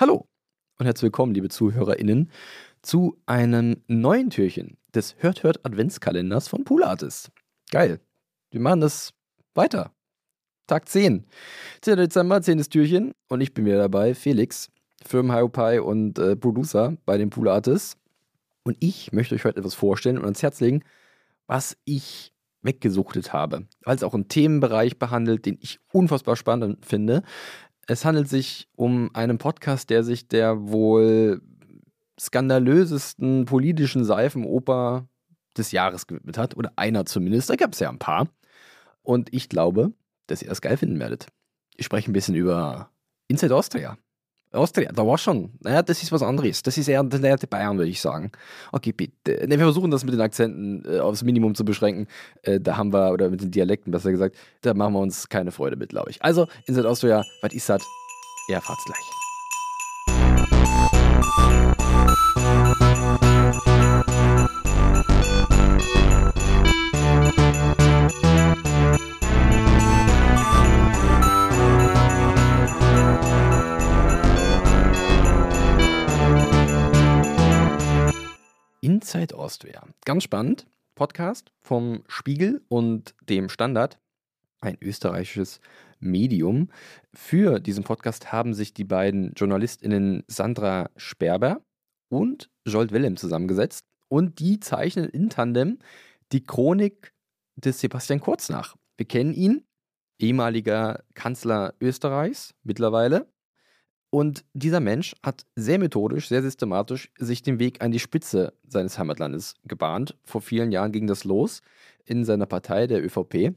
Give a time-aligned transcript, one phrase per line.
[0.00, 0.28] Hallo
[0.78, 2.30] und herzlich willkommen, liebe ZuhörerInnen,
[2.82, 7.32] zu einem neuen Türchen des Hört Hört Adventskalenders von Pool Artist.
[7.72, 7.98] Geil.
[8.52, 9.12] Wir machen das
[9.56, 9.90] weiter.
[10.68, 11.26] Tag 10.
[11.80, 11.96] 10.
[11.96, 12.62] Dezember, 10.
[12.70, 14.70] Türchen und ich bin wieder dabei, Felix,
[15.04, 17.96] Firmenhiopai und äh, Producer bei den Pool Artists.
[18.62, 20.84] Und ich möchte euch heute etwas vorstellen und ans Herz legen,
[21.48, 27.24] was ich weggesuchtet habe, weil es auch einen Themenbereich behandelt, den ich unfassbar spannend finde.
[27.90, 31.40] Es handelt sich um einen Podcast, der sich der wohl
[32.20, 35.08] skandalösesten politischen Seifenoper
[35.56, 36.54] des Jahres gewidmet hat.
[36.54, 37.48] Oder einer zumindest.
[37.48, 38.28] Da gab es ja ein paar.
[39.02, 39.92] Und ich glaube,
[40.26, 41.28] dass ihr das geil finden werdet.
[41.76, 42.90] Ich spreche ein bisschen über
[43.26, 43.96] Inside Austria.
[44.52, 45.50] Austria, da war schon.
[45.60, 46.62] Naja, das ist was anderes.
[46.62, 48.32] Das ist eher der Bayern, würde ich sagen.
[48.72, 49.46] Okay, bitte.
[49.46, 52.06] Ne, wir versuchen das mit den Akzenten äh, aufs Minimum zu beschränken.
[52.42, 55.50] Äh, da haben wir, oder mit den Dialekten besser gesagt, da machen wir uns keine
[55.50, 56.22] Freude mit, glaube ich.
[56.22, 57.82] Also, Inside Austria, was ist das?
[58.48, 59.18] Ihr erfahrt's gleich.
[79.08, 79.82] Inside Austria.
[80.04, 80.66] Ganz spannend.
[80.94, 83.98] Podcast vom Spiegel und dem Standard.
[84.60, 85.60] Ein österreichisches
[85.98, 86.68] Medium.
[87.14, 91.62] Für diesen Podcast haben sich die beiden JournalistInnen Sandra Sperber
[92.10, 93.86] und Jolt Willem zusammengesetzt.
[94.08, 95.78] Und die zeichnen in Tandem
[96.30, 97.14] die Chronik
[97.56, 98.76] des Sebastian Kurz nach.
[98.98, 99.64] Wir kennen ihn,
[100.20, 103.26] ehemaliger Kanzler Österreichs mittlerweile.
[104.10, 108.98] Und dieser Mensch hat sehr methodisch, sehr systematisch sich den Weg an die Spitze seines
[108.98, 110.16] Heimatlandes gebahnt.
[110.24, 111.60] Vor vielen Jahren ging das los
[112.06, 113.54] in seiner Partei, der ÖVP.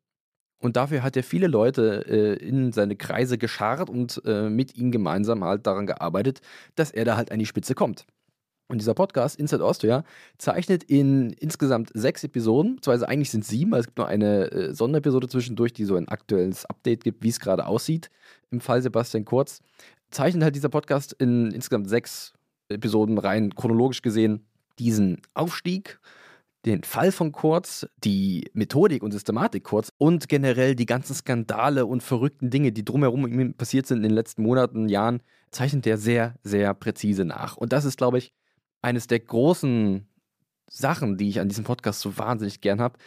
[0.61, 4.91] Und dafür hat er viele Leute äh, in seine Kreise geschart und äh, mit ihm
[4.91, 6.41] gemeinsam halt daran gearbeitet,
[6.75, 8.05] dass er da halt an die Spitze kommt.
[8.67, 10.03] Und dieser Podcast, Inside Austria,
[10.38, 14.52] zeichnet in insgesamt sechs Episoden, beziehungsweise eigentlich sind es sieben, weil es gibt nur eine
[14.52, 18.09] äh, Sonderepisode zwischendurch, die so ein aktuelles Update gibt, wie es gerade aussieht.
[18.52, 19.61] Im Fall Sebastian Kurz
[20.11, 22.33] zeichnet halt dieser Podcast in insgesamt sechs
[22.70, 24.45] Episoden rein chronologisch gesehen
[24.80, 25.99] diesen Aufstieg,
[26.66, 32.04] den Fall von Kurz, die Methodik und Systematik Kurz und generell die ganzen Skandale und
[32.04, 36.73] verrückten Dinge, die drumherum passiert sind in den letzten Monaten, Jahren, zeichnet er sehr, sehr
[36.73, 37.58] präzise nach.
[37.58, 38.33] Und das ist, glaube ich,
[38.82, 40.08] eines der großen
[40.67, 42.98] Sachen, die ich an diesem Podcast so wahnsinnig gern habe.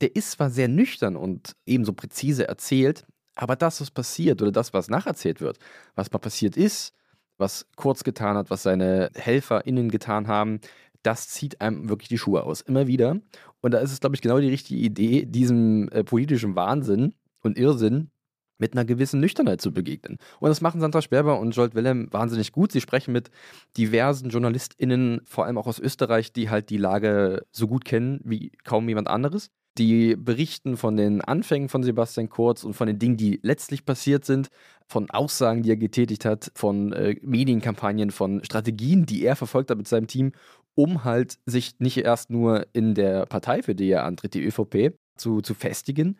[0.00, 4.72] Der ist zwar sehr nüchtern und ebenso präzise erzählt, aber das, was passiert oder das,
[4.72, 5.58] was nacherzählt wird,
[5.94, 6.94] was mal passiert ist,
[7.38, 10.60] was Kurz getan hat, was seine HelferInnen getan haben,
[11.02, 12.60] das zieht einem wirklich die Schuhe aus.
[12.60, 13.20] Immer wieder.
[13.60, 17.58] Und da ist es, glaube ich, genau die richtige Idee, diesem äh, politischen Wahnsinn und
[17.58, 18.10] Irrsinn
[18.58, 20.18] mit einer gewissen Nüchternheit zu begegnen.
[20.38, 22.70] Und das machen Sandra Sperber und Jolt Willem wahnsinnig gut.
[22.70, 23.30] Sie sprechen mit
[23.76, 28.52] diversen JournalistInnen, vor allem auch aus Österreich, die halt die Lage so gut kennen wie
[28.62, 29.50] kaum jemand anderes.
[29.78, 34.24] Die berichten von den Anfängen von Sebastian Kurz und von den Dingen, die letztlich passiert
[34.26, 34.48] sind,
[34.86, 39.78] von Aussagen, die er getätigt hat, von äh, Medienkampagnen, von Strategien, die er verfolgt hat
[39.78, 40.32] mit seinem Team,
[40.74, 44.94] um halt sich nicht erst nur in der Partei, für die er antritt, die ÖVP,
[45.16, 46.16] zu, zu festigen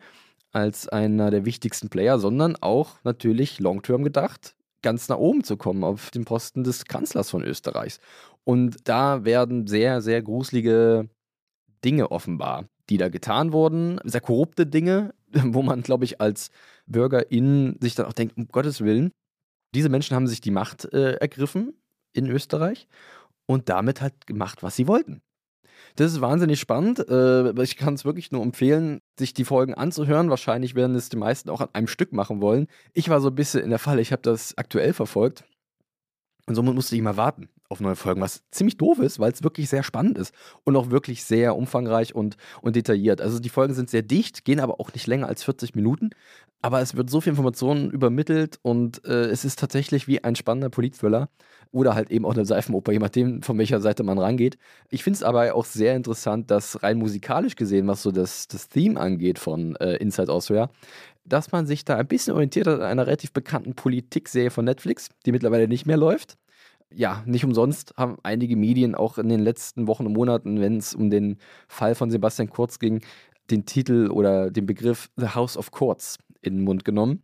[0.51, 5.83] als einer der wichtigsten Player, sondern auch natürlich long-term gedacht, ganz nach oben zu kommen
[5.83, 7.99] auf den Posten des Kanzlers von Österreichs.
[8.43, 11.09] Und da werden sehr, sehr gruselige
[11.83, 16.51] Dinge offenbar die da getan wurden, sehr korrupte Dinge, wo man, glaube ich, als
[16.85, 19.11] BürgerInnen sich dann auch denkt, um Gottes Willen,
[19.73, 21.73] diese Menschen haben sich die Macht äh, ergriffen
[22.13, 22.87] in Österreich
[23.47, 25.21] und damit halt gemacht, was sie wollten.
[25.95, 26.99] Das ist wahnsinnig spannend.
[27.09, 30.29] Äh, ich kann es wirklich nur empfehlen, sich die Folgen anzuhören.
[30.29, 32.67] Wahrscheinlich werden es die meisten auch an einem Stück machen wollen.
[32.93, 35.43] Ich war so ein bisschen in der Falle, ich habe das aktuell verfolgt.
[36.45, 39.43] Und somit musste ich mal warten auf neue Folgen, was ziemlich doof ist, weil es
[39.43, 43.19] wirklich sehr spannend ist und auch wirklich sehr umfangreich und, und detailliert.
[43.19, 46.11] Also die Folgen sind sehr dicht, gehen aber auch nicht länger als 40 Minuten.
[46.61, 50.69] Aber es wird so viel Informationen übermittelt und äh, es ist tatsächlich wie ein spannender
[50.69, 51.27] Politthriller
[51.71, 54.57] oder halt eben auch eine Seifenoper, je nachdem, von welcher Seite man rangeht.
[54.89, 58.69] Ich finde es aber auch sehr interessant, dass rein musikalisch gesehen, was so das, das
[58.69, 60.69] Theme angeht von äh, Inside Austria,
[61.25, 65.09] dass man sich da ein bisschen orientiert hat an einer relativ bekannten Politikserie von Netflix,
[65.25, 66.37] die mittlerweile nicht mehr läuft
[66.95, 70.93] ja, nicht umsonst haben einige Medien auch in den letzten Wochen und Monaten, wenn es
[70.95, 71.37] um den
[71.67, 73.01] Fall von Sebastian Kurz ging,
[73.51, 77.23] den Titel oder den Begriff The House of Courts in den Mund genommen.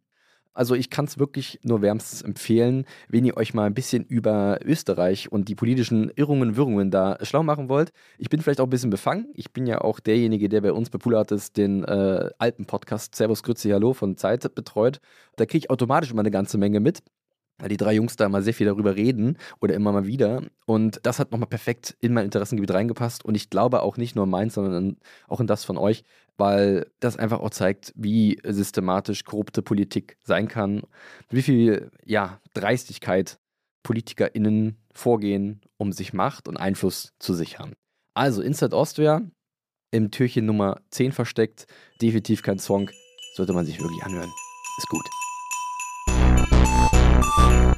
[0.53, 4.59] Also ich kann es wirklich nur wärmstens empfehlen, wenn ihr euch mal ein bisschen über
[4.65, 7.91] Österreich und die politischen Irrungen Wirrungen da schlau machen wollt.
[8.17, 9.27] Ich bin vielleicht auch ein bisschen befangen.
[9.35, 13.43] Ich bin ja auch derjenige, der bei uns bei Poolatis den äh, alten Podcast Servus
[13.43, 14.99] Grüezi Hallo von Zeit betreut.
[15.37, 17.03] Da kriege ich automatisch immer eine ganze Menge mit.
[17.59, 20.41] Weil die drei Jungs da immer sehr viel darüber reden oder immer mal wieder.
[20.65, 23.25] Und das hat nochmal perfekt in mein Interessengebiet reingepasst.
[23.25, 24.97] Und ich glaube auch nicht nur meins, sondern
[25.27, 26.03] auch in das von euch,
[26.37, 30.81] weil das einfach auch zeigt, wie systematisch korrupte Politik sein kann,
[31.29, 33.39] wie viel ja, Dreistigkeit
[33.83, 37.73] PolitikerInnen vorgehen, um sich Macht und Einfluss zu sichern.
[38.13, 39.21] Also Inside Austria
[39.91, 41.65] im Türchen Nummer 10 versteckt.
[42.01, 42.89] Definitiv kein Song.
[43.35, 44.31] Sollte man sich wirklich anhören.
[44.77, 45.28] Ist gut.
[47.35, 47.68] Thank you.